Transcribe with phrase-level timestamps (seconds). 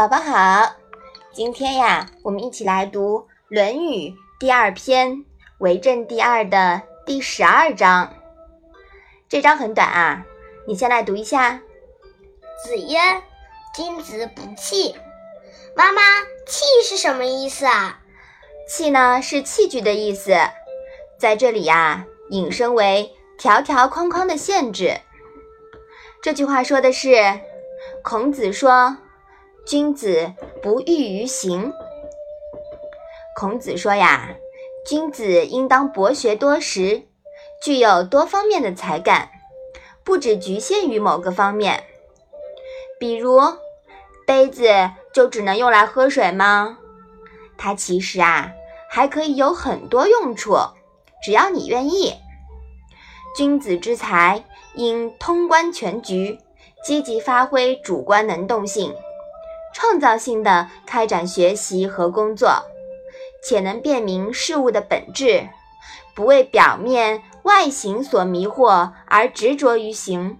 [0.00, 0.76] 宝宝好，
[1.30, 3.18] 今天呀，我们一起来读
[3.48, 5.10] 《论语》第二篇
[5.58, 8.14] 《为政第二》的第十二章。
[9.28, 10.24] 这章很短啊，
[10.66, 11.60] 你先来读一下。
[12.64, 12.98] 子曰
[13.76, 14.96] ：“君子不器。”
[15.76, 16.00] 妈妈
[16.48, 18.00] ，“器”是什么意思啊
[18.66, 20.34] ？“器”呢是器具的意思，
[21.18, 24.98] 在这里呀，引申为条条框框的限制。
[26.22, 27.38] 这句话说的是，
[28.02, 28.96] 孔子说。
[29.70, 31.72] 君子不欲于行。
[33.36, 34.34] 孔子说呀，
[34.84, 37.04] 君子应当博学多识，
[37.62, 39.30] 具有多方面的才干，
[40.02, 41.84] 不只局限于某个方面。
[42.98, 43.38] 比如，
[44.26, 46.78] 杯子就只能用来喝水吗？
[47.56, 48.50] 它其实啊，
[48.90, 50.56] 还可以有很多用处，
[51.22, 52.14] 只要你愿意。
[53.36, 54.44] 君子之才
[54.74, 56.40] 应通观全局，
[56.84, 58.92] 积极发挥主观能动性。
[59.72, 62.50] 创造性的开展学习和工作，
[63.42, 65.48] 且能辨明事物的本质，
[66.14, 70.38] 不为表面外形所迷惑而执着于形，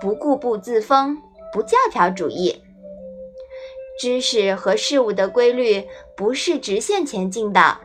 [0.00, 1.18] 不固步自封，
[1.52, 2.62] 不教条主义。
[3.98, 7.78] 知识和事物的规律不是直线前进的，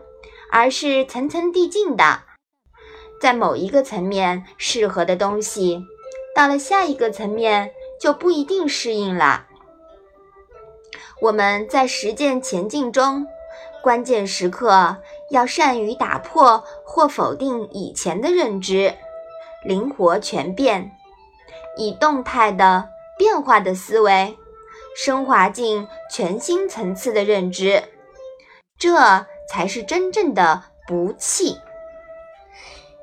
[0.52, 2.24] 而是层层递进的。
[3.22, 5.80] 在某一个层面适合的东西，
[6.36, 9.48] 到了下一个层面就不一定适应了。
[11.22, 13.28] 我们在实践前进中，
[13.84, 14.98] 关键时刻
[15.30, 18.96] 要善于打破或否定以前的认知，
[19.64, 20.92] 灵活全变，
[21.78, 24.36] 以动态的变化的思维，
[24.98, 27.84] 升华进全新层次的认知，
[28.80, 31.60] 这才是真正的不弃。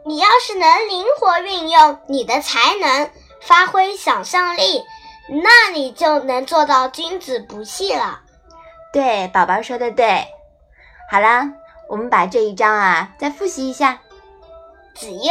[0.05, 4.83] 你要是能灵活运用你的才能，发挥想象力。
[5.31, 8.23] 那你就能做到君子不器了。
[8.93, 10.27] 对，宝宝说的对。
[11.11, 11.53] 好啦，
[11.89, 14.01] 我们把这一章啊再复习一下。
[14.95, 15.31] 子曰：“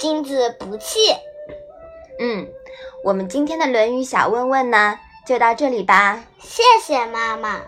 [0.00, 0.98] 君子不器。”
[2.18, 2.48] 嗯，
[3.04, 6.24] 我们今天的《论语》小问问呢，就到这里吧。
[6.40, 7.60] 谢谢妈妈。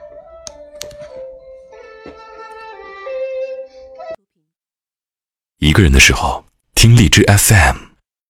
[5.59, 7.88] 一个人的时候，听荔枝 FM。